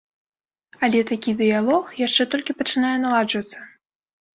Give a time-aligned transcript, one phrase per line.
[0.87, 3.59] Але такі дыялог яшчэ толькі пачынае наладжвацца.